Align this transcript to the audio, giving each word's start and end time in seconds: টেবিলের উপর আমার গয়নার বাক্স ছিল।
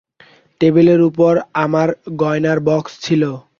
টেবিলের 0.61 1.01
উপর 1.09 1.33
আমার 1.63 1.89
গয়নার 2.21 2.59
বাক্স 2.67 2.91
ছিল। 3.01 3.23